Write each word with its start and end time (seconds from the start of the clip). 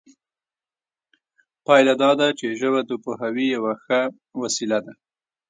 پایله 1.65 1.93
دا 2.01 2.11
ده 2.19 2.27
چې 2.39 2.47
ژبه 2.59 2.81
د 2.85 2.91
پوهاوي 3.03 3.45
یوه 3.55 3.73
ښه 3.83 3.99
وسیله 4.41 4.79
ده 4.85 4.93